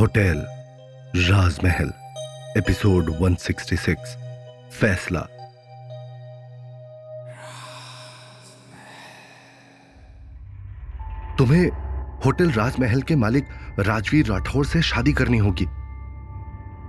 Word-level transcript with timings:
Hotel, 0.00 0.46
राजमहल, 1.16 1.92
episode 2.56 3.16
166 3.20 3.96
फैसला। 4.80 5.20
तुम्हें 11.38 11.70
hotel 12.24 12.50
राजमहल 12.50 13.02
के 13.02 13.16
मालिक 13.16 13.44
राजवीर 13.78 14.26
राठौर 14.26 14.66
से 14.66 14.82
शादी 14.82 15.12
करनी 15.12 15.38
होगी। 15.38 15.66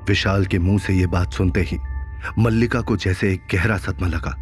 विशाल 0.07 0.46
के 0.46 0.59
मुँह 0.59 0.80
से 0.80 0.93
यह 0.93 1.07
बात 1.07 1.34
सुनते 1.34 1.62
ही 1.62 1.77
मल्लिका 2.39 2.82
को 2.82 2.98
जैसे 2.98 3.34
एक 3.34 3.48
गहरा 3.55 3.77
सदमा 3.77 4.07
लगा 4.07 4.36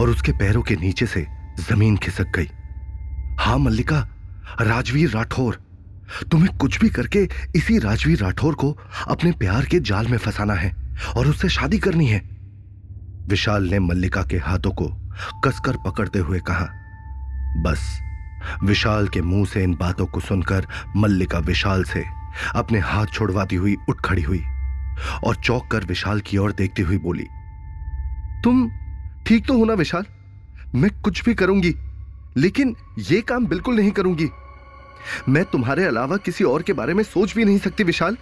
और 0.00 0.10
उसके 0.10 0.32
पैरों 0.32 0.62
के 0.62 0.76
नीचे 0.76 1.06
से 1.06 1.26
ज़मीन 1.60 1.96
खिसक 1.96 2.26
गई। 2.26 2.48
हाँ, 3.40 3.58
मल्लिका, 3.58 4.08
राजवीर 4.60 5.10
राठौर। 5.10 5.64
तुम्हें 6.30 6.56
कुछ 6.58 6.78
भी 6.80 6.88
करके 6.88 7.28
इसी 7.56 7.78
राजवीर 7.78 8.18
राठौर 8.18 8.54
को 8.54 8.70
अपने 9.08 9.32
प्यार 9.32 9.64
के 9.64 9.80
जाल 9.80 10.08
में 10.08 10.18
फंसाना 10.18 10.54
है 10.54 10.72
और 11.16 11.26
उससे 11.26 11.48
शादी 11.48 11.78
करनी 11.78 12.06
है। 12.06 12.20
विशाल 13.28 13.68
ने 13.70 13.78
मल्लिका 13.78 14.22
के 14.22 14.36
हाथों 14.38 14.70
को 14.72 14.88
कसकर 15.44 15.76
पकड़ते 15.76 16.18
हुए 16.18 16.40
कहा, 16.40 16.68
बस, 17.62 18.00
विशाल 18.64 19.08
के 19.08 19.22
मुँह 19.22 19.44
से 19.46 19.62
इन 19.62 19.74
बातों 19.74 20.06
को 20.06 20.20
सुनकर 20.20 20.66
मल्लिका 20.96 21.38
विशाल 21.38 21.84
से 21.84 22.04
अपने 22.54 22.78
हाथ 22.78 23.06
छोड़वाती 23.06 23.56
हुई 23.56 23.76
उठ 23.88 24.00
खड़ी 24.00 24.22
हुई 24.22 24.42
और 25.24 25.36
चौक 25.36 25.70
कर 25.70 25.84
विशाल 25.84 26.20
की 26.20 26.36
ओर 26.36 26.52
देखती 26.52 26.82
हुई 26.82 26.98
बोली, 26.98 27.26
तुम 28.44 28.68
ठीक 29.26 29.46
तो 29.46 29.58
हो 29.58 29.64
ना 29.64 29.74
विशाल? 29.74 30.04
मैं 30.74 30.90
कुछ 31.00 31.24
भी 31.24 31.34
करूँगी, 31.34 31.74
लेकिन 32.36 32.74
यह 33.00 33.22
काम 33.28 33.46
बिल्कुल 33.46 33.76
नहीं 33.76 33.90
करूँगी। 33.90 34.28
मैं 35.28 35.44
तुम्हारे 35.44 35.84
अलावा 35.84 36.16
किसी 36.16 36.44
और 36.44 36.62
के 36.62 36.72
बारे 36.72 36.94
में 36.94 37.04
सोच 37.04 37.34
भी 37.34 37.44
नहीं 37.44 37.58
सकती, 37.58 37.84
विशाल। 37.84 38.16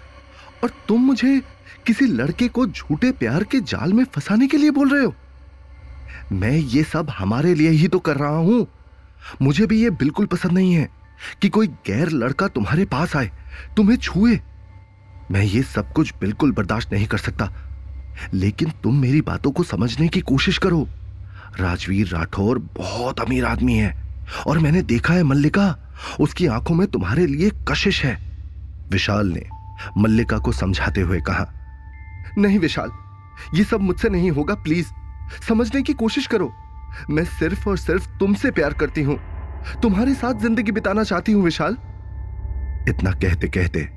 और 0.64 0.70
तुम 0.88 1.00
मुझे 1.00 1.42
किसी 1.86 2.06
लड़के 2.06 2.48
को 2.48 2.66
झूठे 2.66 3.10
प्यार 3.12 3.44
के 3.44 3.60
जाल 3.60 3.92
में 3.92 4.04
फंसाने 4.04 4.46
के 4.46 4.56
लिए 4.56 4.70
बोल 4.70 4.90
रहे 4.90 5.04
हो? 5.04 5.14
मैं 6.32 6.52
ये 6.52 6.82
सब 6.82 7.10
हमारे 7.10 7.54
लिए 7.54 7.70
ही 7.70 7.88
तो 7.88 7.98
कर 7.98 8.16
रहा 8.16 8.36
हूँ। 8.36 8.66
मुझे 9.42 9.66
भी 9.66 9.82
ये 9.82 9.90
बिल्कुल 9.90 10.26
पसंद 10.26 10.52
नहीं 10.52 10.74
है 10.74 10.88
कि 11.42 11.48
कोई 11.48 11.66
गैर 11.66 12.10
लड़का 12.10 12.48
तुम्हारे 12.48 12.84
पास 12.84 13.16
आए, 13.16 13.30
तुम्हें 13.76 13.96
छुए। 13.96 14.40
मैं 15.30 15.42
ये 15.42 15.62
सब 15.62 15.92
कुछ 15.92 16.14
बिल्कुल 16.20 16.52
बर्दाश्त 16.52 16.92
नहीं 16.92 17.06
कर 17.06 17.18
सकता। 17.18 17.52
लेकिन 18.34 18.72
तुम 18.82 19.00
मेरी 19.00 19.20
बातों 19.20 19.50
को 19.50 19.62
समझने 19.62 20.08
की 20.08 20.20
कोशिश 20.20 20.58
करो। 20.58 20.88
राजवीर 21.58 22.08
राठौर 22.08 22.58
बहुत 22.58 23.20
अमीर 23.20 23.44
आदमी 23.44 23.74
है, 23.74 23.94
और 24.46 24.58
मैंने 24.58 24.82
देखा 24.82 25.14
है 25.14 25.22
मल्लिका। 25.22 25.91
उसकी 26.20 26.46
आँखों 26.46 26.74
में 26.74 26.86
तुम्हारे 26.86 27.26
लिए 27.26 27.50
कशिश 27.68 28.04
है। 28.04 28.16
विशाल 28.90 29.28
ने 29.28 29.44
मल्लिका 29.98 30.38
को 30.38 30.52
समझाते 30.52 31.00
हुए 31.00 31.20
कहा, 31.20 31.46
नहीं 32.38 32.58
विशाल, 32.58 32.90
ये 33.54 33.64
सब 33.64 33.80
मुझसे 33.80 34.08
नहीं 34.08 34.30
होगा, 34.30 34.54
प्लीज़, 34.54 34.86
समझने 35.48 35.82
की 35.82 35.92
कोशिश 35.92 36.26
करो। 36.26 36.52
मैं 37.10 37.24
सिर्फ़ 37.24 37.68
और 37.68 37.76
सिर्फ़ 37.78 38.08
तुमसे 38.18 38.50
प्यार 38.50 38.74
करती 38.74 39.02
हूँ। 39.02 39.18
तुम्हारे 39.82 40.14
साथ 40.14 40.40
ज़िंदगी 40.40 40.72
बिताना 40.72 41.04
चाहती 41.04 41.32
हूँ, 41.32 41.42
विशाल. 41.44 41.76
इतना 42.88 43.10
कहते 43.12 43.48
कहते 43.48 43.88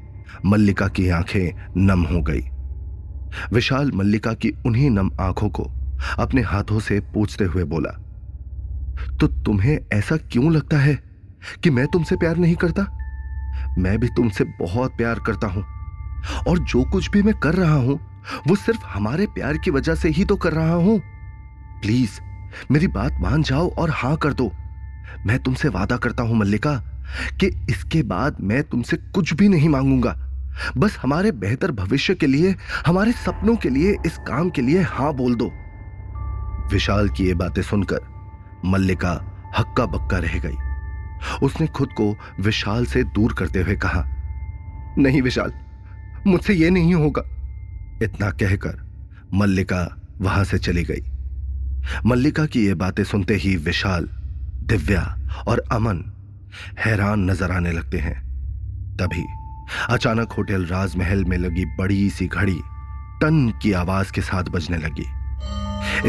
मल्लिका 0.45 0.87
की 0.87 1.07
आँखें 1.09 1.71
नम 1.77 2.03
हो 2.03 2.21
गई। 2.21 2.41
विशाल 3.53 3.91
मल्लिका 3.91 4.33
की 4.33 4.49
उन्हीं 4.65 4.89
नम 4.89 5.11
आँखों 5.19 5.49
को 5.49 5.63
अपने 6.19 6.41
हाथों 6.41 6.79
से 6.79 6.99
पूछते 7.13 7.45
हुए 7.45 7.63
बोला 7.63 7.89
तो 9.19 9.27
तुम्हें 9.27 9.77
ऐसा 9.93 10.17
क्यों 10.17 10.51
लगता 10.53 10.77
है? 10.77 10.93
कि 11.63 11.69
मैं 11.69 11.87
तुमसे 11.87 12.15
प्यार 12.15 12.37
नहीं 12.37 12.55
करता? 12.55 12.97
मैं 13.77 13.99
भी 13.99 14.07
तुमसे 14.07 14.43
बहुत 14.43 14.97
प्यार 14.97 15.19
करता 15.19 15.47
हूँ। 15.47 15.65
और 16.47 16.59
जो 16.59 16.83
कुछ 16.83 17.11
भी 17.11 17.23
मैं 17.23 17.33
कर 17.33 17.53
रहा 17.53 17.75
हूँ, 17.75 17.99
वो 18.47 18.55
सिर्फ़ 18.55 18.85
हमारे 18.85 19.27
प्यार 19.27 19.57
की 19.57 19.71
वजह 19.71 19.95
से 19.95 20.09
ही 20.09 20.25
तो 20.25 20.35
कर 20.35 20.53
रहा 20.53 20.73
हूँ। 20.73 20.99
प्लीज़, 21.81 22.11
मेरी 22.71 22.87
बात 22.87 23.17
मान 23.19 23.43
जाओ 23.43 23.75
और 23.75 23.89
हाँ 23.89 24.17
कर 24.17 24.33
दो। 24.33 24.51
मैं 25.25 25.39
तुमसे 25.39 25.69
वादा 25.69 25.97
करता 25.97 26.23
हूँ, 26.23 26.35
मल्लिका, 26.35 26.75
कि 27.39 27.65
इसके 27.69 28.03
बाद 28.03 28.37
मैं 28.41 28.63
तुमसे 28.63 28.97
कुछ 28.97 29.33
भी 29.33 29.49
नहीं 29.49 29.69
मांगूँगा। 29.69 30.17
बस 30.77 30.97
हमारे 31.01 31.31
बेहतर 31.31 31.71
भविष्य 31.71 32.15
के 32.15 32.27
लिए, 32.27 32.55
हमारे 32.85 33.11
सपनों 33.11 33.55
के 33.55 33.69
लिए, 33.69 33.97
इस 34.05 34.17
काम 34.17 34.49
के 34.49 34.61
लिए 34.61 34.81
हाँ 34.81 35.13
बोल 35.13 35.35
दो। 35.35 35.51
विशाल 36.71 37.09
की 37.09 37.27
ये 37.27 37.33
बातें 37.33 37.61
सुनकर 37.61 37.99
मल्लिका 38.65 39.11
हक्का 39.57 39.85
बक्का 39.85 40.17
रह 40.17 40.39
गई। 40.39 40.55
उसने 41.43 41.67
खुद 41.67 41.89
को 41.91 42.15
विशाल 42.39 42.85
से 42.85 43.03
दूर 43.03 43.33
करते 43.33 43.61
हुए 43.61 43.75
कहा, 43.75 44.03
नहीं 44.97 45.21
विशाल, 45.21 45.53
मुझसे 46.27 46.53
यह 46.53 46.71
नहीं 46.71 46.93
होगा। 46.93 47.21
इतना 48.03 48.29
कहकर 48.31 48.83
मल्लिका 49.33 49.87
वहाँ 50.21 50.43
से 50.43 50.57
चली 50.57 50.83
गई। 50.83 51.03
मल्लिका 52.05 52.45
की 52.45 52.65
यह 52.67 52.75
बातें 52.75 53.03
सुनते 53.03 53.35
ही 53.35 53.55
विशाल, 53.55 54.09
दिव्या 54.63 55.03
और 55.47 55.63
अमन 55.71 56.03
हैरान 56.79 57.29
नज़र 57.29 57.51
आने 57.51 57.71
लगते 57.71 57.97
हैं। 57.97 58.15
तभी 58.97 59.25
अचानक 59.89 60.31
होटल 60.31 60.65
राजमहल 60.65 61.23
में 61.25 61.37
लगी 61.37 61.65
बड़ी 61.77 62.09
सी 62.09 62.27
घड़ी 62.27 62.59
टन 63.21 63.51
की 63.61 63.71
आवाज़ 63.73 64.11
के 64.11 64.21
साथ 64.21 64.43
बजने 64.43 64.77
लगी। 64.77 65.05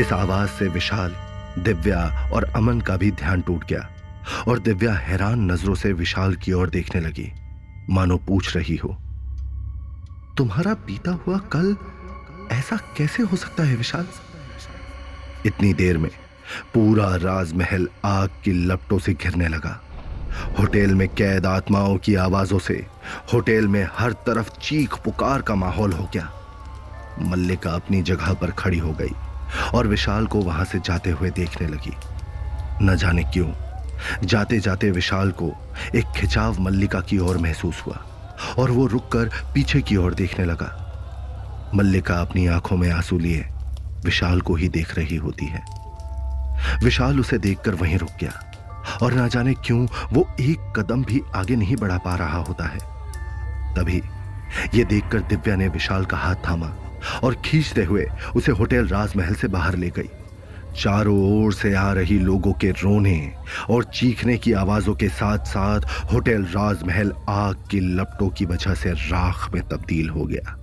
इस 0.00 0.12
आवाज़ 0.12 0.50
से 0.50 0.68
विशाल, 0.68 1.14
दिव्या 1.58 2.30
और 2.32 2.44
अमन 2.44 2.80
का 2.80 2.96
भी 2.96 3.10
ध्यान 3.10 3.40
टूट 3.40 3.64
गया। 3.64 3.88
और 4.48 4.58
दिव्या 4.58 4.94
हैरान 4.94 5.50
नज़रों 5.50 5.74
से 5.74 5.92
विशाल 5.92 6.34
की 6.34 6.52
ओर 6.52 6.70
देखने 6.70 7.00
लगी। 7.00 7.32
मानो 7.90 8.16
पूछ 8.16 8.56
रही 8.56 8.76
हो, 8.76 8.96
तुम्हारा 10.38 10.74
बीता 10.86 11.10
हुआ 11.26 11.38
कल 11.38 11.76
ऐसा 12.52 12.76
कैसे 12.96 13.22
हो 13.22 13.36
सकता 13.36 13.64
है 13.64 13.76
विशाल? 13.76 14.06
इतनी 15.46 15.72
देर 15.74 15.98
में 15.98 16.10
पूरा 16.74 17.14
राजमहल 17.16 17.88
आग 18.04 18.30
की 18.44 18.52
लपटों 18.52 18.98
से 18.98 19.14
घिरने 19.14 19.48
लगा। 19.48 19.80
होटल 20.58 20.94
में 20.94 21.08
कैद 21.08 21.46
आत्माओं 21.46 21.96
की 21.96 22.14
आवाजों 22.14 22.58
से 22.58 22.74
होटल 23.32 23.68
में 23.68 23.86
हर 23.92 24.12
तरफ़ 24.26 24.50
चीख 24.58 24.94
पुकार 24.94 25.42
का 25.42 25.54
माहौल 25.54 25.92
हो 25.92 26.08
गया। 26.14 26.30
मल्लिका 27.20 27.70
अपनी 27.70 28.02
जगह 28.02 28.32
पर 28.32 28.50
खड़ी 28.50 28.78
हो 28.78 28.92
गई 28.92 29.14
और 29.74 29.86
विशाल 29.86 30.26
को 30.26 30.40
वहाँ 30.40 30.64
से 30.64 30.78
जाते 30.78 31.10
हुए 31.10 31.30
देखने 31.30 31.68
लगी। 31.68 31.94
न 32.82 32.96
जाने 32.96 33.22
क्यों 33.22 33.48
जाते 34.24 34.60
जाते 34.60 34.90
विशाल 34.90 35.30
को 35.30 35.52
एक 35.94 36.04
खिंचाव 36.16 36.60
मल्लिका 36.60 37.00
की 37.00 37.18
ओर 37.18 37.38
महसूस 37.38 37.82
हुआ 37.86 37.96
और 38.58 38.70
वो 38.70 38.86
रुककर 38.86 39.30
पीछे 39.54 39.80
की 39.80 39.96
ओर 39.96 40.14
देखने 40.14 40.44
लगा। 40.44 40.82
मल्लिका 41.74 42.14
अपनी 42.14 42.46
आँखों 42.46 42.76
में 42.76 42.90
आँसू 42.90 43.18
लिए, 43.18 43.46
विशाल 44.04 44.40
को 44.40 44.54
ही 44.54 44.68
देख 44.68 44.94
रही 44.94 45.16
होती 45.16 45.46
है। 45.46 45.64
विशाल 46.84 47.20
उसे 47.20 47.38
देखकर 47.38 47.74
वहीं 47.74 47.98
रुक 47.98 48.10
गया 48.20 48.52
और 49.02 49.12
ना 49.12 49.28
जाने 49.28 49.54
क्यों 49.54 49.86
वो 50.12 50.28
एक 50.40 50.72
कदम 50.76 51.04
भी 51.04 51.20
आगे 51.34 51.56
नहीं 51.56 51.76
बढ़ा 51.76 51.98
पा 51.98 52.14
रहा 52.14 52.38
होता 52.38 52.64
है। 52.64 52.78
तभी 53.74 54.02
यह 54.74 54.84
देखकर 54.84 55.20
दिव्या 55.20 55.56
ने 55.56 55.68
विशाल 55.68 56.04
का 56.04 56.16
हाथ 56.16 56.34
थामा 56.34 56.72
और 57.24 57.34
खींचते 57.44 57.84
हुए 57.84 58.06
उसे 58.36 58.52
होटल 58.52 58.88
राजमहल 58.88 59.34
से 59.34 59.48
बाहर 59.48 59.76
ले 59.76 59.90
गई। 59.90 60.10
चारों 60.78 61.44
ओर 61.44 61.52
से 61.52 61.74
आ 61.74 61.92
रही 61.92 62.18
लोगों 62.18 62.52
के 62.52 62.70
रोने 62.70 63.32
और 63.70 63.84
चीखने 63.84 64.36
की 64.36 64.52
आवाजों 64.52 64.94
के 64.94 65.08
साथ 65.08 65.38
साथ 65.38 65.80
होटल 66.12 66.44
राजमहल 66.44 67.12
आग 67.28 67.56
की 67.70 67.80
लपटों 67.80 68.28
की 68.28 68.44
वजह 68.44 68.74
से 68.74 68.92
राख 68.92 69.54
में 69.54 69.62
तब्दील 69.68 70.08
हो 70.08 70.24
गया। 70.24 70.62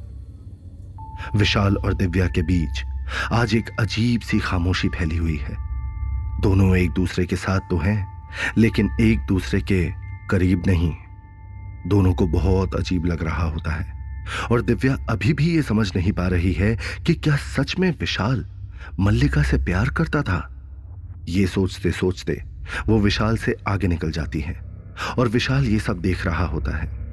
विशाल 1.35 1.77
और 1.77 1.93
दिव्या 1.93 2.27
के 2.27 2.41
बीच 2.41 2.83
आज 3.31 3.55
एक 3.55 3.69
अजीब 3.79 4.21
सी 4.21 4.39
खामोशी 4.39 4.87
फैली 4.87 5.17
हुई 5.17 5.37
है। 5.37 5.55
दोनों 6.41 6.77
एक 6.77 6.91
दूसरे 6.91 7.25
के 7.25 7.35
साथ 7.35 7.59
तो 7.59 7.77
हैं, 7.77 8.29
लेकिन 8.57 8.89
एक 9.01 9.19
दूसरे 9.19 9.61
के 9.61 9.91
करीब 10.29 10.63
नहीं। 10.67 10.93
दोनों 11.87 12.13
को 12.13 12.27
बहुत 12.27 12.75
अजीब 12.75 13.05
लग 13.05 13.23
रहा 13.23 13.43
होता 13.43 13.71
है। 13.71 13.93
और 14.51 14.61
दिव्या 14.61 14.97
अभी 15.09 15.33
भी 15.33 15.55
ये 15.55 15.61
समझ 15.61 15.95
नहीं 15.95 16.11
पा 16.11 16.27
रही 16.27 16.53
है 16.53 16.77
कि 17.07 17.13
क्या 17.13 17.35
सच 17.35 17.75
में 17.79 17.91
विशाल 17.99 18.45
मल्लिका 18.99 19.43
से 19.43 19.57
प्यार 19.57 19.89
करता 19.89 20.21
था। 20.21 20.49
ये 21.27 21.47
सोचते 21.47 21.91
सोचते 21.91 22.43
वो 22.87 22.99
विशाल 22.99 23.37
से 23.37 23.55
आगे 23.67 23.87
निकल 23.87 24.11
जाती 24.11 24.39
है 24.39 24.61
और 25.19 25.27
विशाल 25.27 25.65
ये 25.65 25.79
सब 25.79 25.99
देख 25.99 26.25
रहा 26.25 26.45
होता 26.45 26.77
है। 26.77 27.03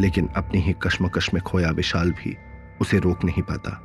लेकिन 0.00 0.28
अपनी 0.36 0.60
ही 0.60 0.74
कश्मकश 0.82 1.34
में 1.34 1.42
खोया 1.42 1.70
विशाल 1.70 2.10
भी 2.10 2.36
उसे 2.80 2.98
रोक 2.98 3.24
नहीं 3.24 3.42
पाता। 3.42 3.82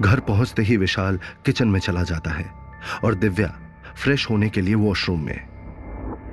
घर 0.00 0.20
पहुँचते 0.20 0.62
ही 0.62 0.76
विशाल 0.76 1.20
किचन 1.46 1.68
में 1.68 1.80
चला 1.80 2.02
जाता 2.02 2.30
है 2.30 2.50
और 3.04 3.14
दिव्या 3.14 3.58
फ्रेश 3.96 4.30
होने 4.30 4.48
के 4.48 4.60
लिए 4.60 4.74
वॉशरूम 4.74 5.24
में। 5.24 5.52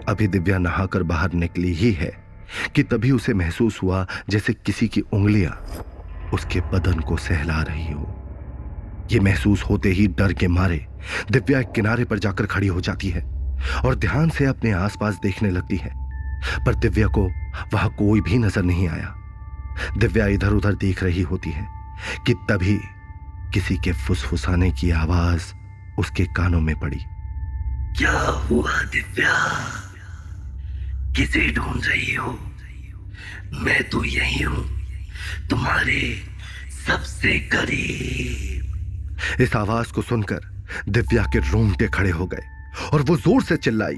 अभी 0.09 0.27
दिव्या 0.27 0.57
नहाकर 0.57 1.03
बाहर 1.03 1.33
निकली 1.33 1.73
ही 1.73 1.91
है 1.91 2.23
कि 2.75 2.83
तभी 2.83 3.11
उसे 3.11 3.33
महसूस 3.33 3.79
हुआ 3.83 4.07
जैसे 4.29 4.53
किसी 4.53 4.87
की 4.87 5.01
उंगलियाँ 5.01 5.65
उसके 6.33 6.61
बदन 6.61 6.99
को 6.99 7.17
सहला 7.17 7.61
रही 7.61 7.91
हो। 7.93 8.18
यह 9.11 9.21
महसूस 9.21 9.63
होते 9.63 9.89
ही 9.89 10.07
डर 10.07 10.33
के 10.33 10.47
मारे 10.47 10.85
दिव्या 11.31 11.59
एक 11.59 11.71
किनारे 11.75 12.05
पर 12.05 12.19
जाकर 12.19 12.45
खड़ी 12.45 12.67
हो 12.67 12.81
जाती 12.81 13.09
है 13.09 13.21
और 13.85 13.95
ध्यान 13.95 14.29
से 14.29 14.45
अपने 14.45 14.71
आसपास 14.71 15.19
देखने 15.23 15.51
लगती 15.51 15.77
है। 15.77 15.91
पर 16.65 16.75
दिव्या 16.75 17.07
को 17.07 17.25
वहाँ 17.73 17.89
कोई 17.89 18.21
भी 18.21 18.37
नज़र 18.37 18.63
नहीं 18.63 18.87
आया। 18.89 19.15
दिव्या 19.97 20.27
इधर 20.27 20.49
उधर 20.49 20.73
देख 20.75 21.03
रही 21.03 21.21
होती 21.21 21.49
है 21.49 21.67
कि 22.27 22.33
तभी 22.49 22.77
किसी 23.53 23.77
के 23.77 23.91
फुसफुसाने 23.91 24.71
की 24.71 24.91
आवाज़ 24.91 25.53
उसके 25.99 26.25
कानों 26.25 26.61
में 26.61 26.75
पड़ी। 26.79 26.99
क्या 27.97 28.19
हुआ 28.29 28.81
दिव्या? 28.83 29.35
किसे 31.15 31.51
ढूंढ 31.51 31.81
रही 31.85 32.13
हो? 32.15 32.39
मैं 33.53 33.83
तो 33.83 34.03
यही 34.03 34.43
हूँ, 34.43 34.65
तुम्हारे 35.49 35.99
सबसे 36.87 37.39
करीब। 37.39 38.58
इस 39.39 39.55
आवाज़ 39.55 39.91
को 39.93 40.01
सुनकर 40.01 40.39
दिव्या 40.89 41.23
के 41.23 41.39
रोंगटे 41.39 41.87
खड़े 41.87 42.09
हो 42.09 42.25
गए 42.25 42.43
और 42.93 43.01
वो 43.01 43.17
ज़ोर 43.17 43.43
से 43.43 43.57
चिल्लाई, 43.57 43.95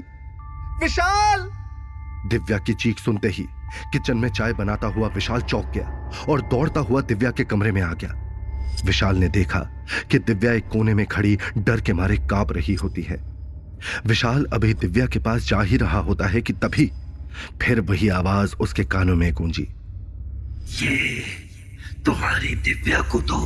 विशाल! 0.82 1.50
दिव्या 2.30 2.58
की 2.58 2.74
चीख 2.74 3.00
सुनते 3.00 3.28
ही 3.28 3.44
किचन 3.94 4.18
में 4.18 4.30
चाय 4.30 4.54
बनाता 4.54 4.88
हुआ 4.88 5.08
विशाल 5.08 5.42
चौक 5.42 5.66
गया 5.66 6.26
और 6.30 6.42
दौड़ता 6.42 6.82
हुआ 6.82 7.02
दिव्या 7.02 7.32
के 7.32 7.44
कमरे 7.44 7.72
में 7.72 7.82
आ 7.82 7.94
गया। 7.94 8.14
विशाल 8.86 9.18
ने 9.18 9.28
देखा 9.30 9.60
कि 10.12 10.20
दिव्या 10.20 10.54
एक 10.54 10.68
कोने 10.68 10.94
में 10.94 11.06
खड़ी 11.06 11.38
डर 11.58 11.82
के 11.82 11.94
मारे 11.94 12.18
काँप 12.30 12.52
रही 12.52 12.74
होती 12.74 13.02
है। 13.02 13.18
विशाल 14.06 14.46
अभी 14.54 14.74
दिव्या 14.74 15.06
के 15.06 15.20
पास 15.20 15.48
जा 15.48 15.62
ही 15.62 15.78
रहा 15.78 16.00
होता 16.00 16.28
है 16.28 16.42
कि 16.42 16.54
तभी 16.54 16.92
फिर 17.62 17.80
वही 17.82 18.10
आवाज़ 18.10 18.56
उसके 18.56 18.84
कानों 18.86 19.16
में 19.16 19.34
गूंजी 19.34 19.68
तुम्हारी 22.06 22.56
दिव्या 22.56 23.02
को 23.02 23.22
तो 23.22 23.38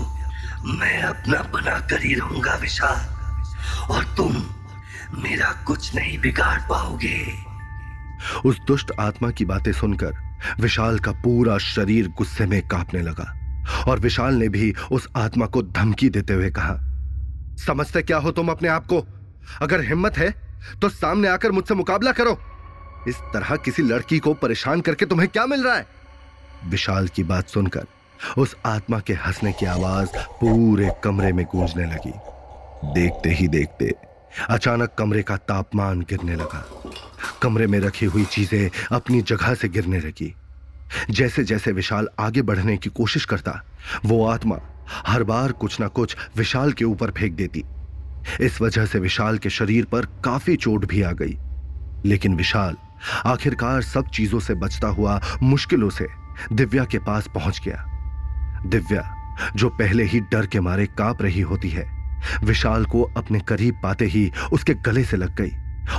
मैं 0.68 1.02
अपना 1.02 1.42
बना 1.54 1.80
कर 1.80 2.04
ही 2.04 2.14
रहूँगा 2.14 2.56
विशाल। 2.56 3.92
और 3.92 4.04
तुम 4.18 4.36
मेरा 5.24 5.52
कुछ 5.64 5.96
नहीं 5.96 6.18
बिगाड़ 6.20 6.60
पाओगे। 6.62 7.20
उस 8.46 8.60
दुष्ट 8.68 8.92
आत्मा 9.00 9.30
की 9.32 9.46
बातें 9.46 9.72
सुनकर 9.72 10.14
विशाल 10.60 11.00
का 11.00 11.12
पूरा 11.12 11.58
शरीर 11.58 12.08
गुस्से 12.08 12.46
में 12.46 12.62
कांपने 12.68 13.02
लगा 13.02 13.26
और 13.88 14.00
विशाल 14.00 14.34
ने 14.34 14.50
भी 14.50 14.74
उस 14.92 15.08
आत्मा 15.16 15.46
को 15.46 15.62
धमकी 15.64 16.10
देते 16.10 16.34
हुए 16.34 16.50
कहा, 16.50 16.76
समझते 17.58 18.02
क्या 18.02 18.18
हो 18.18 18.32
तुम 18.32 18.50
अपने 18.50 18.70
आप 18.70 18.86
को? 18.86 19.06
अगर 19.62 19.82
हिम्मत 19.82 20.18
है 20.18 20.30
तो 20.82 20.90
सामने 20.90 21.28
आकर 21.28 21.52
मुझसे 21.52 21.74
मुकाबला 21.74 22.12
करो। 22.12 22.40
इस 23.08 23.16
तरह 23.34 23.56
किसी 23.56 23.84
लड़की 23.84 24.20
को 24.20 24.34
परेशान 24.34 24.82
करके 24.82 25.06
तुम्हें 25.06 25.30
क्या 25.30 25.46
मिल 25.46 25.64
रहा 25.64 25.76
है? 25.76 25.86
विशाल 26.66 27.08
की 27.08 27.24
बात 27.24 27.50
सुनकर 27.50 27.86
उस 28.38 28.56
आत्मा 28.66 29.00
के 29.00 29.14
हंसने 29.14 29.52
की 29.52 29.66
आवाज़ 29.66 30.10
पूरे 30.18 30.92
कमरे 31.04 31.34
में 31.34 31.46
गूंजने 31.46 31.86
लगी। 31.86 32.14
देखते 32.94 33.30
ही 33.30 33.48
देखते 33.48 33.94
अचानक 34.50 34.96
कमरे 34.98 35.24
का 35.24 35.38
तापमान 35.38 36.02
गिरने 36.02 36.36
लगा। 36.36 36.84
कमरे 37.42 37.68
में 37.68 37.80
रखी 37.80 38.06
हुई 38.06 38.26
चीज़ें 38.26 38.70
अपनी 38.92 39.22
जगह 39.22 39.54
से 39.54 39.70
गिरने 39.70 40.00
लगी। 40.00 40.36
जैसे 41.10 41.44
जैसे 41.44 41.72
विशाल 41.72 42.08
आगे 42.20 42.42
बढ़ने 42.42 42.78
की 42.78 42.90
कोशिश 42.90 43.26
करता, 43.26 43.64
वो 44.06 44.28
आत्मा 44.28 44.60
हर 45.08 45.24
बार 45.24 45.52
कुछ 45.52 45.80
ना 45.80 45.88
कुछ 45.88 46.16
विशाल 46.38 46.72
के 46.72 46.86
ऊपर 46.86 47.12
फेंक 47.12 47.34
देती। 47.34 47.64
इस 48.42 48.62
वजह 48.62 48.86
से 48.86 49.00
विशाल 49.00 49.38
के 49.38 49.50
शरीर 49.50 49.86
पर 49.86 50.06
काफ़ी 50.06 50.56
चोट 50.56 50.86
भी 50.86 51.02
आ 51.02 51.12
गई। 51.12 51.38
लेकिन 52.06 52.36
विशाल 52.36 52.76
आखिरकार 53.26 53.82
सब 53.82 54.08
चीज़ों 54.08 54.40
से 54.40 54.54
बचता 54.54 54.88
हुआ 54.88 55.22
मुश्किलों 55.44 55.90
से 55.90 56.08
दिव्या 56.54 56.86
के 56.86 57.00
पास 57.00 57.28
पहुँच 57.28 57.62
गया। 57.66 57.95
दिव्या 58.66 59.12
जो 59.56 59.70
पहले 59.70 60.04
ही 60.04 60.20
डर 60.20 60.46
के 60.46 60.60
मारे 60.60 60.86
काँप 60.98 61.22
रही 61.22 61.42
होती 61.42 61.70
है 61.70 61.86
विशाल 62.44 62.86
को 62.86 63.02
अपने 63.18 63.40
करीब 63.40 63.80
पाते 63.84 64.06
ही 64.06 64.32
उसके 64.54 64.74
गले 64.74 65.04
से 65.04 65.18
लग 65.18 65.36
गई 65.42 65.52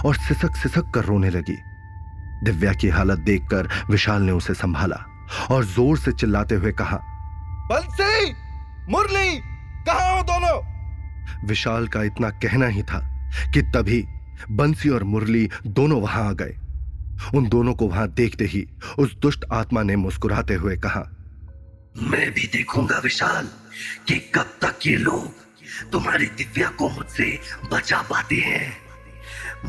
और 0.07 0.15
सिसक 0.15 0.57
सिसक 0.57 0.91
कर 0.95 1.05
रोने 1.05 1.31
लगी। 1.31 1.57
दिव्या 2.45 2.73
की 2.73 2.89
हालत 2.89 3.19
देखकर 3.19 3.69
विशाल 3.91 4.23
ने 4.23 4.33
उसे 4.33 4.55
संभाला 4.55 5.05
और 5.51 5.65
ज़ोर 5.65 5.99
से 5.99 6.13
चिल्लाते 6.13 6.55
हुए 6.55 6.73
कहा 6.73 6.97
बंसी! 7.73 8.33
मुरली! 8.89 9.39
कहा 9.87 10.17
हो 10.17 10.23
दोनों? 10.23 11.47
विशाल 11.49 11.89
का 11.89 12.03
इतना 12.03 12.31
कहना 12.31 12.67
ही 12.67 12.83
था 12.83 12.99
कि 13.55 13.63
तभी 13.63 14.05
बंसी 14.51 14.89
और 14.89 15.05
मुरली 15.05 15.49
दोनों 15.67 16.01
वहाँ 16.01 16.29
आ 16.29 16.33
गए। 16.33 16.57
उन 17.35 17.49
दोनों 17.49 17.75
को 17.75 17.89
वहाँ 17.89 18.09
देखते 18.09 18.45
ही 18.45 18.67
उस 18.99 19.17
दुष्ट 19.21 19.45
आत्मा 19.53 19.83
ने 19.83 19.97
मुस्कुराते 19.97 20.55
हुए 20.55 20.77
कहा 20.77 21.05
मैं 21.97 22.31
भी 22.31 22.47
देखूँगा 22.47 22.99
विशाल 22.99 23.49
कि 24.09 24.19
कब 24.35 24.57
तक 24.63 24.87
ये 24.87 24.97
लोग 24.97 25.91
तुम्हारी 25.93 26.27
दिव्या 26.27 26.69
को 26.69 26.89
मुझसे 26.89 27.39
बचा 27.73 28.01
पाते 28.03 28.37
हैं। 28.37 28.77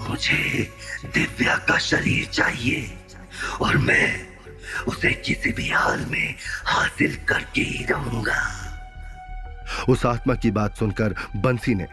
मुझे 0.10 0.72
दिव्या 1.06 1.56
का 1.68 1.78
शरीर 1.78 2.26
चाहिए 2.26 2.98
और 3.62 3.78
मैं 3.78 4.28
उसे 4.88 5.12
किसी 5.26 5.52
भी 5.52 5.70
हाल 5.70 6.06
में 6.06 6.36
हासिल 6.66 7.16
करके 7.30 7.62
ही 7.62 7.86
रहूँगा। 7.86 8.42
उस 9.90 10.06
आत्मा 10.06 10.36
की 10.36 10.52
बात 10.52 10.78
सुनकर 10.78 11.16
बंसी 11.36 11.76
ने 11.76 11.88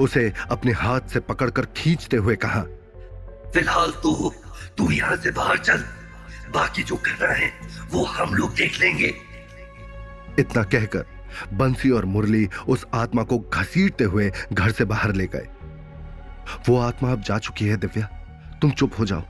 उसे 0.00 0.32
अपने 0.50 0.72
हाथ 0.72 1.08
से 1.12 1.20
पकड़कर 1.20 1.66
खींचते 1.76 2.16
हुए 2.16 2.36
कहा 2.36 2.62
फ़िलहाल 3.52 3.90
तो 4.02 4.34
तू 4.78 4.90
यहाँ 4.90 5.16
से 5.16 5.30
बाहर 5.30 5.58
चल। 5.58 5.84
बाकी 6.50 6.82
जो 6.82 6.96
करना 6.96 7.32
है 7.32 7.52
वो 7.90 8.04
हम 8.04 8.34
लोग 8.34 8.54
देख 8.54 8.80
लेंगे। 8.80 9.14
इतना 10.38 10.62
कहकर 10.62 11.06
बंसी 11.52 11.90
और 11.90 12.04
मुरली 12.04 12.48
उस 12.68 12.86
आत्मा 12.94 13.22
को 13.22 13.38
घसीटते 13.38 14.04
हुए 14.04 14.32
घर 14.52 14.70
से 14.70 14.84
बाहर 14.84 15.12
ले 15.12 15.26
गए। 15.26 15.48
वो 16.68 16.78
आत्मा 16.78 17.12
अब 17.12 17.20
जा 17.20 17.38
चुकी 17.38 17.66
है 17.66 17.76
दिव्या। 17.76 18.06
तुम 18.62 18.70
चुप 18.70 18.92
हो 18.98 19.04
जाओ। 19.04 19.22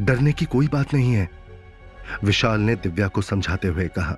डरने 0.00 0.32
की 0.32 0.44
कोई 0.44 0.68
बात 0.68 0.94
नहीं 0.94 1.12
है। 1.12 1.28
विशाल 2.24 2.60
ने 2.60 2.74
दिव्या 2.74 3.08
को 3.08 3.22
समझाते 3.22 3.68
हुए 3.68 3.88
कहा। 3.88 4.16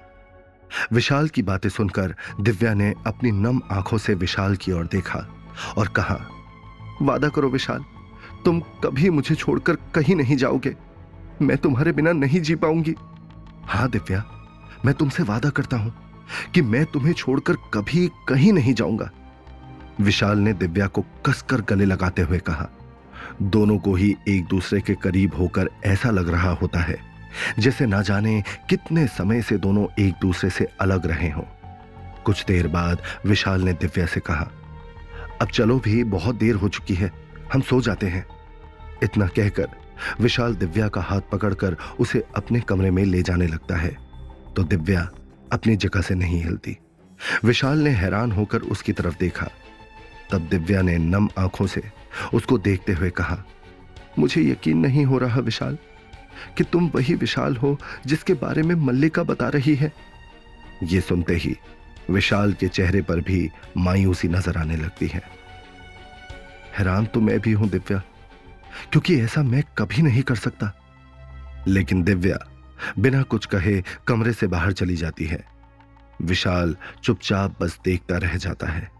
विशाल 0.93 1.29
की 1.29 1.43
बातें 1.43 1.69
सुनकर 1.69 2.14
दिव्या 2.41 2.75
ने 2.75 2.94
अपनी 3.06 3.31
नम 3.31 3.61
आँखों 3.70 3.99
से 3.99 4.14
विशाल 4.14 4.56
की 4.56 4.73
ओर 4.73 4.87
देखा 4.87 5.26
और 5.76 5.88
कहा, 5.88 6.19
वादा 7.02 7.29
करो 7.29 7.49
विशाल, 7.49 7.84
तुम 8.44 8.61
कभी 8.61 9.11
मुझे 9.11 9.34
छोड़कर 9.34 9.76
कहीं 9.76 10.17
नहीं 10.17 10.37
जाओगे। 10.37 10.75
मैं 11.43 11.56
तुम्हारे 11.58 11.93
बिना 11.93 12.12
नहीं 12.12 12.41
जी 12.41 12.55
पाऊँगी। 12.55 12.94
हाँ 13.64 13.91
दिव्या, 13.91 14.25
मैं 14.84 14.94
तुमसे 14.94 15.23
वादा 15.23 15.50
करता 15.50 15.76
हूँ। 15.76 16.07
कि 16.54 16.62
मैं 16.62 16.84
तुम्हें 16.86 17.12
छोड़कर 17.12 17.56
कभी 17.75 18.06
कहीं 18.28 18.52
नहीं 18.52 18.75
जाऊँगा। 18.75 19.10
विशाल 20.00 20.38
ने 20.38 20.52
दिव्या 20.52 20.86
को 20.86 21.04
कसकर 21.26 21.60
गले 21.60 21.84
लगाते 21.84 22.22
हुए 22.22 22.38
कहा, 22.38 22.69
दोनों 23.42 23.78
को 23.78 23.94
ही 23.94 24.14
एक 24.28 24.46
दूसरे 24.46 24.80
के 24.80 24.94
करीब 24.94 25.34
होकर 25.34 25.70
ऐसा 25.84 26.10
लग 26.10 26.28
रहा 26.28 26.50
होता 26.52 26.80
है, 26.80 26.98
जैसे 27.58 27.86
ना 27.86 28.02
जाने 28.02 28.42
कितने 28.70 29.06
समय 29.06 29.42
से 29.42 29.56
दोनों 29.58 29.86
एक 29.98 30.14
दूसरे 30.20 30.50
से 30.50 30.66
अलग 30.80 31.06
रहे 31.06 31.30
हों। 31.30 31.42
कुछ 32.24 32.44
देर 32.44 32.69
बाद 32.69 33.03
विशाल 33.26 33.62
ने 33.62 33.72
दिव्या 33.72 34.06
से 34.06 34.20
कहा, 34.20 34.50
अब 35.43 35.48
चलो 35.48 35.79
भी 35.79 36.03
बहुत 36.06 36.34
देर 36.34 36.55
हो 36.55 36.69
चुकी 36.69 36.94
है, 36.94 37.12
हम 37.53 37.60
सो 37.60 37.81
जाते 37.81 38.06
हैं। 38.06 38.26
इतना 39.03 39.26
कहकर 39.26 39.69
विशाल 40.20 40.55
दिव्या 40.55 40.88
का 40.88 41.00
हाथ 41.00 41.20
पकड़कर 41.32 41.76
उसे 42.00 42.22
अपने 42.36 42.60
कमरे 42.60 42.91
में 42.91 43.05
ले 43.05 43.22
जाने 43.22 43.46
लगता 43.46 43.76
है। 43.76 43.96
तो 44.56 44.62
दिव्या 44.64 45.08
अपनी 45.52 45.76
जगह 45.76 46.00
से 46.00 46.14
नहीं 46.14 46.43
हिलती। 46.43 46.76
विशाल 47.44 47.78
ने 47.78 47.90
हैरान 47.93 48.32
होकर 48.32 48.62
उसकी 48.64 48.93
तरफ़ 48.93 49.19
देखा। 49.20 49.48
तब 50.31 50.48
दिव्या 50.48 50.82
ने 50.82 50.96
नम 50.98 51.28
आँखों 51.38 51.67
से 51.67 51.82
उसको 52.34 52.58
देखते 52.58 52.93
हुए 52.93 53.10
कहा, 53.10 53.43
मुझे 54.19 54.43
यकीन 54.43 54.78
नहीं 54.78 55.05
हो 55.05 55.19
रहा 55.19 55.40
विशाल 55.40 55.78
कि 56.56 56.64
तुम 56.64 56.90
वही 56.94 57.14
विशाल 57.14 57.56
हो 57.56 57.76
जिसके 58.06 58.34
बारे 58.34 58.62
में 58.62 58.74
मल्लिका 58.76 59.22
बता 59.22 59.48
रही 59.48 59.74
है। 59.74 59.93
यह 60.82 61.00
सुनते 61.00 61.34
ही 61.34 61.56
विशाल 62.10 62.52
के 62.52 62.69
चेहरे 62.69 63.02
पर 63.02 63.20
भी 63.20 63.48
मायूसी 63.76 64.28
नज़र 64.28 64.56
आने 64.56 64.76
लगती 64.76 65.06
है। 65.06 65.22
हैरान 66.78 67.06
तो 67.06 67.20
मैं 67.20 67.38
भी 67.40 67.52
हूँ 67.52 67.69
दिव्या, 67.69 68.02
क्योंकि 68.93 69.20
ऐसा 69.20 69.43
मैं 69.43 69.62
कभी 69.78 70.02
नहीं 70.02 70.22
कर 70.22 70.36
सकता। 70.36 70.72
लेकिन 71.67 72.02
दिव्या 72.02 72.38
बिना 72.99 73.23
कुछ 73.23 73.47
कहे 73.47 73.82
कमरे 74.06 74.32
से 74.32 74.47
बाहर 74.47 74.73
चली 74.73 74.97
जाती 74.97 75.25
है। 75.25 75.44
विशाल 76.23 76.77
चुपचाप 77.03 77.63
बस 77.63 77.81
देखता 77.85 78.17
रह 78.17 78.37
जाता 78.37 78.67
है। 78.67 78.91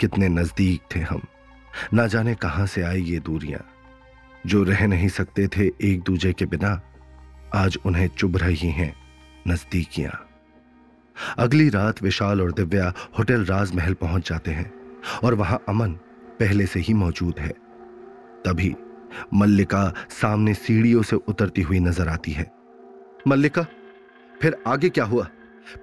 कितने 0.00 0.28
नज़दीक 0.28 0.82
थे 0.96 1.00
हम। 1.00 1.22
ना 1.94 2.06
जाने 2.06 2.34
कहाँ 2.34 2.66
से 2.66 2.82
आई 2.82 3.02
ये 3.02 3.18
दूरियाँ। 3.18 3.60
जो 4.46 4.62
रह 4.62 4.86
नहीं 4.86 5.08
सकते 5.08 5.48
थे 5.48 5.66
एक 5.80 6.02
दूजे 6.02 6.32
के 6.32 6.46
बिना, 6.46 6.80
आज 7.54 7.78
उन्हें 7.86 8.08
चुभ 8.08 8.36
रही 8.36 8.70
हैं 8.70 8.94
नजदीकियाँ। 9.48 10.28
अगली 11.38 11.68
रात 11.68 12.02
विशाल 12.02 12.42
और 12.42 12.52
दिव्या 12.52 12.92
होटल 13.18 13.44
राजमहल 13.44 13.94
पहुँच 13.94 14.28
जाते 14.28 14.50
हैं 14.50 14.72
और 15.24 15.34
वहाँ 15.34 15.62
अमन 15.68 15.92
पहले 16.40 16.66
से 16.66 16.80
ही 16.80 16.94
मौजूद 16.94 17.38
है। 17.38 17.54
तभी 18.44 18.74
मल्लिका 19.34 19.92
सामने 20.10 20.54
सीढ़ियों 20.54 21.02
से 21.02 21.16
उतरती 21.16 21.62
हुई 21.62 21.78
नज़र 21.80 22.08
आती 22.08 22.32
है। 22.32 22.55
मल्लिका, 23.28 23.66
फिर 24.42 24.56
आगे 24.66 24.88
क्या 24.88 25.04
हुआ? 25.04 25.28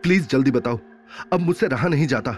प्लीज़ 0.04 0.28
जल्दी 0.28 0.52
बताओ। 0.52 0.80
अब 1.34 1.40
मुझसे 1.40 1.68
रहा 1.68 1.88
नहीं 1.88 2.08
जाता। 2.08 2.38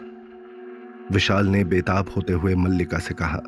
विशाल 1.12 1.47
ने 1.47 1.63
बेताब 1.63 2.09
होते 2.17 2.33
हुए 2.33 2.55
मल्लिका 2.55 3.00
से 3.00 3.15
कहा। 3.21 3.41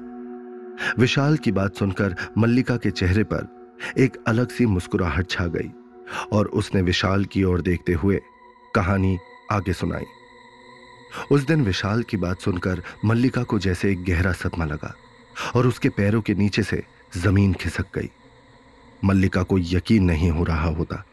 विशाल 1.00 1.38
की 1.38 1.52
बात 1.52 1.76
सुनकर 1.76 2.16
मल्लिका 2.38 2.78
के 2.78 2.92
चेहरे 2.92 3.24
पर 3.24 3.74
एक 3.98 4.18
अलग 4.28 4.50
सी 4.50 4.66
मुस्कुराहट 4.66 5.30
छा 5.30 5.46
गई 5.48 5.72
और 6.32 6.46
उसने 6.46 6.82
विशाल 6.82 7.26
की 7.26 7.44
ओर 7.44 7.62
देखते 7.62 7.94
हुए 7.94 8.22
कहानी 8.76 9.18
आगे 9.52 9.74
सुनाई। 9.74 10.06
उस 11.32 11.42
दिन 11.42 11.62
विशाल 11.62 12.04
की 12.04 12.18
बात 12.18 12.40
सुनकर 12.40 12.84
मल्लिका 13.06 13.44
को 13.44 13.60
जैसे 13.60 13.92
एक 13.92 14.04
गहरा 14.04 14.32
सदमा 14.32 14.66
लगा 14.66 14.96
और 15.56 15.68
उसके 15.68 15.90
पैरों 15.90 16.22
के 16.22 16.34
नीचे 16.34 16.64
से 16.64 16.84
ज़मीन 17.18 17.54
खिसक 17.54 17.86
गई। 17.96 18.10
मल्लिका 19.06 19.44
को 19.44 19.58
यकीन 19.60 20.04
नहीं 20.04 20.32
हो 20.32 20.44
रहा 20.44 20.70
होता 20.70 21.04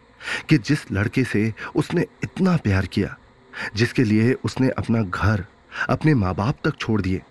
कि 0.49 0.59
जिस 0.59 0.93
लड़के 0.93 1.25
से 1.25 1.53
उसने 1.77 2.07
इतना 2.25 2.57
प्यार 2.57 2.87
किया, 2.87 3.17
जिसके 3.77 4.05
लिए 4.05 4.33
उसने 4.33 4.69
अपना 4.69 5.03
घर, 5.03 5.45
अपने 5.89 6.15
माँ 6.15 6.35
बाप 6.35 6.57
तक 6.65 6.77
छोड़ 6.77 7.01
दिए, 7.03 7.23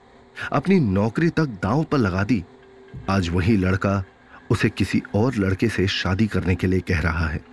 अपनी 0.51 0.79
नौकरी 0.79 1.29
तक 1.29 1.45
दांव 1.45 1.83
पर 1.83 1.97
लगा 1.97 2.23
दी, 2.23 2.43
आज 3.09 3.29
वही 3.29 3.57
लड़का 3.57 4.03
उसे 4.51 4.69
किसी 4.69 5.01
और 5.15 5.35
लड़के 5.35 5.69
से 5.69 5.87
शादी 5.87 6.27
करने 6.27 6.55
के 6.55 6.67
लिए 6.67 6.79
कह 6.79 6.99
रहा 6.99 7.27
है। 7.27 7.45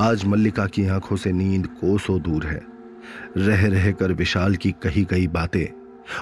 आज 0.00 0.24
मल्लिका 0.24 0.66
की 0.66 0.86
आँखों 0.86 1.16
से 1.16 1.32
नींद 1.32 1.66
कोसों 1.66 2.20
दूर 2.20 2.46
है। 2.46 2.60
रह 3.36 3.66
रह 3.66 3.92
कर 3.92 4.12
विशाल 4.12 4.56
की 4.56 4.70
कही 4.72 5.04
गई 5.04 5.26
बातें 5.26 5.66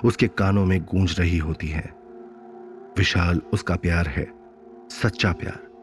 उसके 0.04 0.28
कानों 0.28 0.64
में 0.66 0.80
गूंज 0.80 1.20
रही 1.20 1.38
होती 1.38 1.66
हैं। 1.66 1.94
विशाल, 2.98 3.40
उसका 3.52 3.76
प्यार 3.76 4.08
है, 4.08 4.26
सच्चा 4.90 5.32
प्यार। 5.32 5.73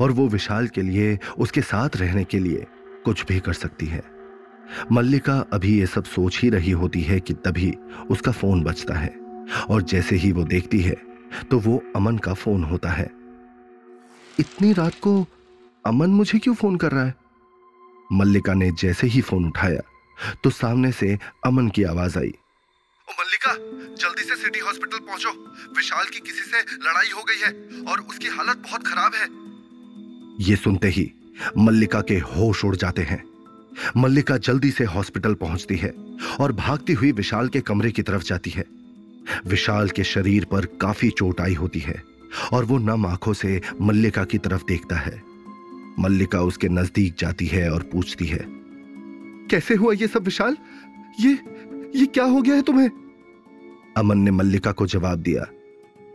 और 0.00 0.12
वो 0.12 0.28
विशाल 0.28 0.68
के 0.68 0.82
लिए, 0.82 1.18
उसके 1.38 1.60
साथ 1.62 1.96
रहने 1.96 2.24
के 2.24 2.38
लिए 2.38 2.66
कुछ 3.04 3.24
भी 3.26 3.38
कर 3.40 3.52
सकती 3.52 3.86
है। 3.86 4.02
मल्लिका 4.92 5.38
अभी 5.52 5.78
ये 5.78 5.86
सब 5.86 6.04
सोच 6.06 6.38
ही 6.40 6.50
रही 6.50 6.70
होती 6.72 7.02
है 7.02 7.20
कि 7.20 7.34
तभी 7.36 7.72
उसका 8.10 8.32
फ़ोन 8.32 8.62
बजता 8.62 8.94
है 8.94 9.14
और 9.70 9.82
जैसे 9.82 10.16
ही 10.16 10.32
वो 10.32 10.44
देखती 10.44 10.80
है 10.80 10.94
तो 11.50 11.58
वो 11.58 11.82
अमन 11.96 12.18
का 12.18 12.34
फ़ोन 12.34 12.64
होता 12.64 12.90
है। 12.90 13.10
इतनी 14.38 14.72
रात 14.72 14.94
को 15.00 15.26
अमन 15.84 16.10
मुझे 16.10 16.38
क्यों 16.38 16.54
फ़ोन 16.54 16.76
कर 16.76 16.92
रहा 16.92 17.04
है? 17.04 17.14
मल्लिका 18.12 18.54
ने 18.54 18.70
जैसे 18.72 19.06
ही 19.06 19.20
फ़ोन 19.20 19.46
उठाया 19.46 19.80
तो 20.44 20.50
सामने 20.50 20.92
से 20.92 21.16
अमन 21.46 21.68
की 21.68 21.82
आवाज़ 21.84 22.18
आई। 22.18 22.32
ओ 23.08 23.12
मल्लिका, 23.12 23.52
जल्दी 23.96 24.22
से 24.22 24.36
सिटी 24.36 24.60
हॉस्पिटल 24.60 24.98
पहुंचो। 25.00 25.30
विशाल 25.76 26.06
की 26.06 26.20
किसी 26.20 26.42
से 26.42 26.60
लड़ाई 26.80 27.10
हो 27.10 27.22
गई 27.22 27.38
है 27.38 27.84
और 27.84 28.00
उसकी 28.00 28.28
हालत 28.28 28.56
बहुत 28.58 28.86
खराब 28.86 29.14
है। 29.14 29.26
ये 30.40 30.56
सुनते 30.56 30.88
ही 30.88 31.10
मल्लिका 31.58 32.00
के 32.00 32.18
होश 32.18 32.64
उड़ 32.64 32.76
जाते 32.76 33.02
हैं। 33.02 33.22
मल्लिका 33.96 34.36
जल्दी 34.38 34.70
से 34.70 34.84
हॉस्पिटल 34.84 35.34
पहुँचती 35.34 35.76
है 35.76 35.92
और 36.40 36.52
भागती 36.52 36.92
हुई 36.92 37.10
विशाल 37.12 37.48
के 37.48 37.60
कमरे 37.60 37.90
की 37.90 38.02
तरफ़ 38.02 38.22
जाती 38.22 38.50
है। 38.50 38.64
विशाल 39.46 39.88
के 39.88 40.04
शरीर 40.04 40.44
पर 40.44 40.66
काफ़ी 40.80 41.10
चोट 41.10 41.40
आई 41.40 41.54
होती 41.54 41.80
है 41.80 42.02
और 42.52 42.64
वो 42.64 42.78
नम 42.78 43.06
आँखों 43.06 43.32
से 43.32 43.60
मल्लिका 43.80 44.24
की 44.24 44.38
तरफ़ 44.38 44.64
देखता 44.68 44.96
है। 44.96 45.22
मल्लिका 45.98 46.40
उसके 46.42 46.68
नज़दीक 46.68 47.14
जाती 47.18 47.46
है 47.46 47.70
और 47.70 47.82
पूछती 47.82 48.26
है, 48.26 48.44
कैसे 49.50 49.74
हुआ 49.74 49.92
ये 49.92 50.06
सब 50.06 50.24
विशाल? 50.24 50.56
ये 51.20 51.32
ये 51.94 52.06
क्या 52.06 52.24
हो 52.24 52.42
गया 52.42 52.54
है 52.54 52.62
तुम्हें? 52.62 52.90
अमन 53.96 54.18
ने 54.18 54.30
मल्लिका 54.30 54.72
को 54.72 54.86
जवाब 54.86 55.18
दिया, 55.18 55.46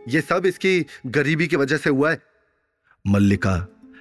ये 0.08 0.20
सब 0.20 0.46
इसकी 0.46 0.84
गरीबी 1.06 1.46
की 1.46 1.56
वजह 1.56 1.76
से 1.76 1.90
हुआ 1.90 2.10
है। 2.10 2.20
मल्लिका 3.04 3.56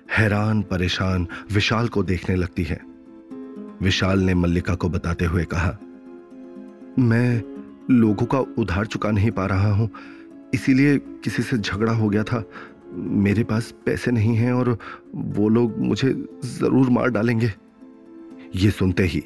हैरान, 0.10 0.62
परेशान, 0.62 1.28
विशाल 1.54 1.88
को 1.88 2.04
देखने 2.04 2.36
लगती 2.36 2.64
है। 2.64 2.80
विशाल 3.82 4.20
ने 4.20 4.34
मल्लिका 4.34 4.76
को 4.76 4.90
बताते 4.90 5.26
हुए 5.26 5.44
कहा, 5.44 5.78
मैं 7.00 7.42
लोगों 7.92 8.26
का 8.26 8.40
उधार 8.58 8.86
चुका 8.86 9.12
नहीं 9.12 9.32
पा 9.32 9.46
रहा 9.46 9.72
हूँ, 9.72 9.90
इसीलिए 10.54 10.98
किसी 11.24 11.44
से 11.44 11.58
झगड़ा 11.58 11.94
हो 11.94 12.10
गया 12.10 12.24
था। 12.24 12.44
मेरे 12.96 13.44
पास 13.44 13.74
पैसे 13.86 14.12
नहीं 14.12 14.36
हैं 14.36 14.54
और 14.54 14.78
वो 15.16 15.50
लोग 15.50 15.78
मुझे 15.80 16.14
ज़रूर 16.46 16.90
मार 16.90 17.10
डालेंगे। 17.10 17.52
ये 18.56 18.72
सुनते 18.72 19.04
ही 19.04 19.24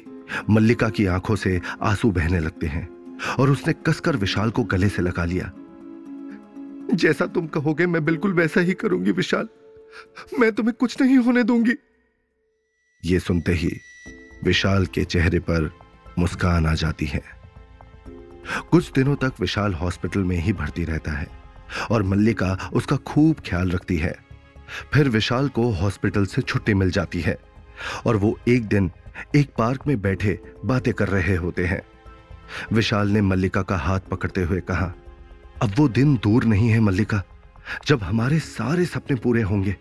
मल्लिका 0.50 0.88
की 0.88 1.06
आँखों 1.06 1.36
से 1.36 1.60
आँसू 1.82 2.10
बहने 2.10 2.40
लगते 2.40 2.66
हैं 2.66 2.88
और 3.38 3.50
उसने 3.50 3.72
कसकर 3.86 4.16
विशाल 4.16 4.50
को 4.50 4.64
गले 4.64 4.88
से 4.88 5.02
लगा 5.02 5.24
लिया। 5.24 5.52
जैसा 6.92 7.26
तुम 7.26 7.46
कहोगे, 7.46 7.86
मैं 7.86 8.04
बिल्कुल 8.04 8.32
वैसा 8.32 8.60
ही 8.60 8.74
करूँगी, 8.74 9.10
विशाल। 9.12 9.48
मैं 10.38 10.52
तुम्हें 10.52 10.74
कुछ 10.80 11.00
नहीं 11.00 11.16
होने 11.16 11.42
दूँगी। 11.42 11.74
ये 13.04 13.18
सुनते 13.20 13.52
ही 13.52 13.70
विशाल 14.44 14.86
के 14.86 15.04
चेहरे 15.04 15.38
पर 15.40 15.70
मुस्कान 16.18 16.66
आ 16.66 16.74
जाती 16.74 17.06
है। 17.06 17.22
कुछ 18.70 18.90
दिनों 18.92 19.14
तक 19.16 19.40
विशाल 19.40 19.74
हॉस्पिटल 19.74 20.20
में 20.20 20.36
ही 20.36 20.52
भर्ती 20.52 20.84
रहता 20.84 21.12
है 21.12 21.26
और 21.90 22.02
मल्लिका 22.02 22.70
उसका 22.72 22.96
खूब 22.96 23.40
ख्याल 23.46 23.70
रखती 23.70 23.96
है। 23.96 24.14
फिर 24.92 25.08
विशाल 25.08 25.48
को 25.48 25.68
हॉस्पिटल 25.72 26.26
से 26.26 26.42
छुट्टी 26.42 26.74
मिल 26.74 26.90
जाती 26.90 27.20
है 27.20 27.38
और 28.06 28.16
वो 28.16 28.38
एक 28.48 28.66
दिन 28.66 28.90
एक 29.36 29.50
पार्क 29.58 29.86
में 29.86 30.00
बैठे 30.00 30.38
बातें 30.64 30.92
कर 30.94 31.08
रहे 31.08 31.36
होते 31.36 31.66
हैं। 31.66 31.82
विशाल 32.72 33.08
ने 33.08 33.20
मल्लिका 33.20 33.62
का 33.62 33.76
हाथ 33.76 34.00
पकड़ते 34.00 34.42
हुए 34.42 34.60
कहा, 34.60 34.92
अब 35.62 35.74
वो 35.76 35.88
दिन 35.88 36.16
दूर 36.16 36.44
नहीं 36.44 36.68
है 36.68 36.80
मल्लिका। 36.80 37.22
जब 37.86 38.02
हमारे 38.02 38.38
सारे 38.38 38.84
सपने 38.84 39.16
पूरे 39.16 39.42
होंगे 39.42 39.76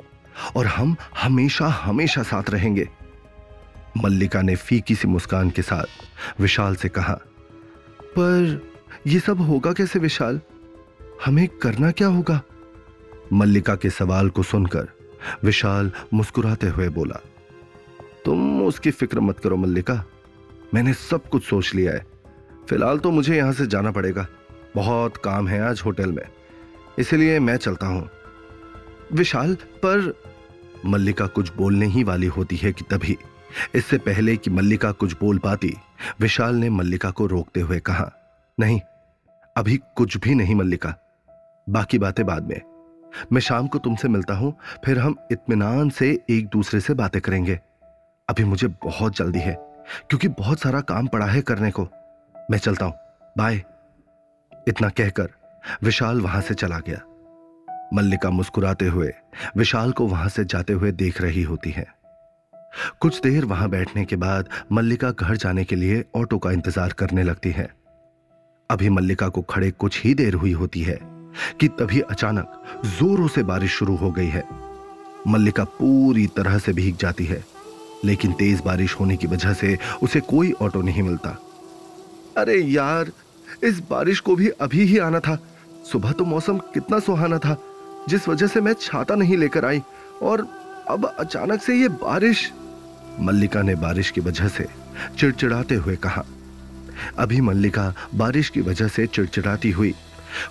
और 0.55 0.67
हम 0.67 0.95
हमेशा 1.17 1.67
हमेशा 1.67 2.23
साथ 2.23 2.49
रहेंगे। 2.49 2.87
मल्लिका 3.97 4.41
ने 4.41 4.55
फीकी 4.55 4.95
सी 4.95 5.07
मुस्कान 5.07 5.49
के 5.49 5.61
साथ 5.61 6.41
विशाल 6.41 6.75
से 6.75 6.89
कहा, 6.89 7.13
पर 8.17 8.61
यह 9.07 9.19
सब 9.19 9.41
होगा 9.41 9.73
कैसे 9.73 9.99
विशाल? 9.99 10.39
हमें 11.25 11.47
करना 11.61 11.91
क्या 11.91 12.07
होगा? 12.07 12.41
मल्लिका 13.33 13.75
के 13.75 13.89
सवाल 13.89 14.29
को 14.29 14.43
सुनकर 14.43 14.87
विशाल 15.43 15.91
मुस्कुराते 16.13 16.67
हुए 16.67 16.89
बोला, 16.89 17.19
तुम 18.25 18.61
उसकी 18.63 18.91
फ़िक्र 18.91 19.19
मत 19.19 19.39
करो 19.39 19.57
मल्लिका, 19.57 20.03
मैंने 20.73 20.93
सब 20.93 21.29
कुछ 21.29 21.43
सोच 21.43 21.73
लिया 21.75 21.91
है। 21.91 22.05
फ़िलहाल 22.69 22.97
तो 22.97 23.11
मुझे 23.11 23.37
यहाँ 23.37 23.53
से 23.53 23.67
जाना 23.67 23.91
पड़ेगा। 23.91 24.27
बहुत 24.75 25.17
काम 25.17 25.47
है 25.47 25.61
आज 25.61 25.81
होटल 25.85 26.11
में। 26.11 26.23
इसलिए 26.99 27.39
मैं 27.39 27.57
चलता 27.57 27.87
हूँ। 27.87 28.09
विशाल, 29.13 29.55
पर 29.55 30.21
मल्लिका 30.85 31.27
कुछ 31.27 31.53
बोलने 31.53 31.85
ही 31.85 32.03
वाली 32.03 32.27
होती 32.27 32.55
है 32.55 32.73
कि 32.73 32.85
तभी। 32.91 33.17
इससे 33.75 33.97
पहले 33.97 34.37
कि 34.37 34.49
मल्लिका 34.49 34.91
कुछ 34.91 35.13
बोल 35.13 35.37
पाती, 35.37 35.77
विशाल 36.19 36.55
ने 36.55 36.69
मल्लिका 36.69 37.11
को 37.11 37.25
रोकते 37.25 37.59
हुए 37.59 37.79
कहा, 37.79 38.11
नहीं, 38.59 38.81
अभी 39.57 39.79
कुछ 39.95 40.17
भी 40.17 40.35
नहीं 40.35 40.55
मल्लिका। 40.55 40.95
बाकी 41.69 41.99
बातें 41.99 42.25
बाद 42.25 42.43
में। 42.43 42.61
मैं 43.33 43.41
शाम 43.41 43.67
को 43.67 43.79
तुमसे 43.79 44.07
मिलता 44.07 44.33
हूँ, 44.33 44.57
फिर 44.85 44.99
हम 44.99 45.15
इत्मीनान 45.31 45.89
से 45.89 46.19
एक 46.29 46.47
दूसरे 46.47 46.79
से 46.79 46.93
बातें 46.93 47.21
करेंगे। 47.21 47.59
अभी 48.29 48.43
मुझे 48.43 48.67
बहुत 48.67 49.15
जल्दी 49.15 49.39
है, 49.39 49.55
क्योंकि 50.09 50.27
बहुत 50.27 50.59
सारा 50.59 50.81
काम 50.81 51.07
पड़ा 51.07 51.25
है 51.25 51.41
करने 51.41 51.71
को। 51.71 51.87
मैं 52.51 52.57
चलता 52.57 52.85
हूँ। 52.85 52.93
बाय। 53.37 53.63
इतना 54.67 54.89
कहकर 54.89 55.29
विशाल 55.83 56.21
वहाँ 56.21 56.41
से 56.41 56.53
चला 56.53 56.79
गया। 56.79 57.01
मल्लिका 57.93 58.29
मुस्कुराते 58.29 58.85
हुए, 58.87 59.11
विशाल 59.57 59.91
को 59.91 60.07
वहाँ 60.07 60.29
से 60.29 60.45
जाते 60.45 60.73
हुए 60.73 60.91
देख 60.93 61.21
रही 61.21 61.43
होती 61.43 61.71
है। 61.71 61.85
कुछ 63.01 63.19
देर 63.21 63.45
वहाँ 63.45 63.69
बैठने 63.69 64.05
के 64.05 64.15
बाद 64.15 64.49
मल्लिका 64.71 65.11
घर 65.11 65.35
जाने 65.35 65.63
के 65.63 65.75
लिए 65.75 66.03
ऑटो 66.15 66.37
का 66.37 66.51
इंतज़ार 66.51 66.93
करने 66.93 67.23
लगती 67.23 67.51
है। 67.51 67.69
अभी 68.69 68.89
मल्लिका 68.89 69.27
को 69.27 69.41
खड़े 69.41 69.71
कुछ 69.71 70.01
ही 70.03 70.13
देर 70.13 70.33
हुई 70.33 70.51
होती 70.51 70.81
है 70.81 70.97
कि 71.59 71.67
तभी 71.79 72.01
अचानक 72.01 72.63
जोरों 72.89 73.27
से 73.27 73.43
बारिश 73.43 73.71
शुरू 73.71 73.95
हो 73.95 74.11
गई 74.11 74.27
है। 74.27 74.43
मल्लिका 75.27 75.63
पूरी 75.63 76.25
तरह 76.27 76.57
से 76.57 76.73
भीग 76.73 76.97
जाती 76.97 77.25
है, 77.25 77.43
लेकिन 78.05 78.31
तेज 78.33 78.61
बारिश 78.61 78.95
होने 78.99 79.17
की 79.17 79.27
वजह 79.27 79.53
से 79.53 79.77
उसे 80.03 80.19
कोई 80.19 80.51
ऑटो 80.61 80.81
नहीं 80.81 81.03
मिलता। 81.03 81.29
अरे 82.37 82.57
यार 82.57 83.11
इस 83.63 83.79
बारिश 83.89 84.19
को 84.19 84.35
भी 84.35 84.47
अभी 84.61 84.83
ही 84.83 84.97
आना 84.97 85.19
था। 85.19 85.37
सुबह 85.91 86.11
तो 86.11 86.25
मौसम 86.25 86.57
कितना 86.73 86.99
सुहाना 86.99 87.37
था, 87.37 87.57
जिस 88.09 88.27
वजह 88.29 88.47
से 88.47 88.61
मैं 88.61 88.73
छाता 88.73 89.15
नहीं 89.15 89.37
लेकर 89.37 89.65
आई, 89.65 89.81
और 90.21 90.47
अब 90.89 91.05
अचानक 91.09 91.61
से 91.61 91.75
ये 91.75 91.87
बारिश। 91.87 92.51
मल्लिका 93.19 93.61
ने 93.61 93.75
बारिश 93.75 94.11
की 94.11 94.21
वजह 94.21 94.47
से 94.47 94.65
चिड़चिड़ाते 95.17 95.75
हुए 95.75 95.95
कहा, 95.95 96.23
अभी 97.17 97.41
मल्लिका, 97.41 97.93
बारिश 98.15 98.49
की 98.49 98.61
वजह 98.61 98.87
से 98.87 99.07
चिड़चिड़ाती 99.07 99.71
हुई, 99.71 99.93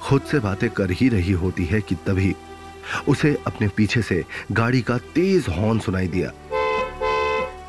खुद 0.02 0.23
से 0.23 0.38
बातें 0.38 0.69
कर 0.71 0.90
ही 0.90 1.09
रही 1.09 1.33
होती 1.35 1.64
है 1.64 1.81
कि 1.81 1.95
तभी 2.07 2.35
उसे 3.09 3.37
अपने 3.47 3.69
पीछे 3.69 4.02
से 4.02 4.25
गाड़ी 4.52 4.81
का 4.83 4.97
तेज 5.14 5.47
हॉर्न 5.49 5.78
सुनाई 5.78 6.09
दिया। 6.09 6.33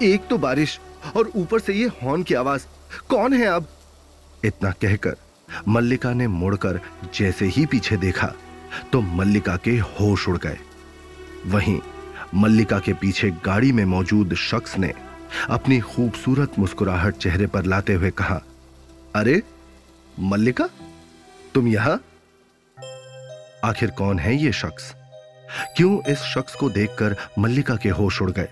एक 0.03 0.27
तो 0.29 0.37
बारिश 0.37 0.79
और 1.15 1.31
ऊपर 1.35 1.59
से 1.59 1.73
ये 1.73 1.87
हॉर्न 2.03 2.23
की 2.23 2.33
आवाज़, 2.33 2.65
कौन 3.09 3.33
है 3.33 3.47
अब? 3.47 3.67
इतना 4.45 4.71
कहकर 4.71 5.15
मल्लिका 5.67 6.13
ने 6.13 6.27
मुड़कर 6.27 6.79
जैसे 7.15 7.45
ही 7.45 7.65
पीछे 7.65 7.97
देखा 7.97 8.33
तो 8.93 9.01
मल्लिका 9.01 9.57
के 9.57 9.71
होश 9.71 10.27
उड़ 10.27 10.37
गए। 10.37 10.57
वहीं 11.45 11.79
मल्लिका 12.35 12.79
के 12.79 12.93
पीछे 12.93 13.31
गाड़ी 13.31 13.71
में 13.71 13.85
मौजूद 13.85 14.35
शख्स 14.35 14.77
ने 14.77 14.93
अपनी 15.49 15.79
खूबसूरत 15.79 16.59
मुस्कुराहट 16.59 17.15
चेहरे 17.15 17.47
पर 17.47 17.63
लाते 17.63 17.93
हुए 17.93 18.11
कहा, 18.11 18.41
अरे, 19.15 19.43
मल्लिका, 20.19 20.69
तुम 21.53 21.67
यहाँ? 21.67 22.03
आखिर 23.63 23.91
कौन 23.91 24.19
है 24.19 24.35
ये 24.35 24.51
शख्स? 24.51 24.95
क्यों 25.77 26.11
इस 26.11 26.17
शख्स 26.17 26.55
को 26.55 26.69
देखकर 26.69 27.15
मल्लिका 27.39 27.75
के 27.75 27.89
होश 27.89 28.21
उड़ 28.21 28.31
गए? 28.31 28.49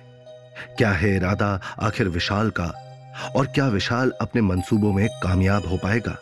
क्या 0.78 0.92
है 0.92 1.16
इरादा 1.16 1.62
आखिर 1.80 2.08
विशाल 2.08 2.50
का 2.50 2.87
और 3.36 3.48
क्या 3.48 3.68
विशाल 3.68 4.14
अपने 4.22 4.42
मंसूबों 4.42 4.94
में 4.94 5.10
कामयाब 5.24 5.68
हो 5.68 5.78
पाएगा? 5.78 6.18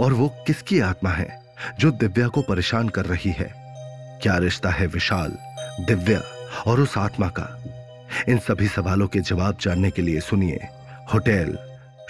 और 0.00 0.12
वो 0.12 0.28
किसकी 0.46 0.80
आत्मा 0.80 1.10
है 1.10 1.42
जो 1.78 1.90
दिव्या 1.90 2.28
को 2.28 2.42
परेशान 2.42 2.88
कर 2.88 3.04
रही 3.04 3.30
है? 3.30 3.60
क्या 4.22 4.36
रिश्ता 4.38 4.70
है 4.70 4.86
विशाल, 4.86 5.36
दिव्या 5.80 6.20
और 6.66 6.80
उस 6.80 6.98
आत्मा 6.98 7.28
का? 7.28 7.64
इन 8.28 8.38
सभी 8.38 8.68
सवालों 8.68 9.06
के 9.06 9.20
जवाब 9.20 9.58
जानने 9.60 9.90
के 9.90 10.02
लिए 10.02 10.20
सुनिए 10.20 10.68
होटल 11.14 11.58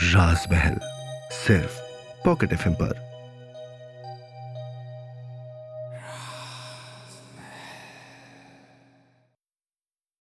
राजमहल, 0.02 0.80
सिर्फ़ 1.32 1.80
पॉकेट 2.24 2.52
एफ़ 2.52 2.68
पर। 2.68 3.09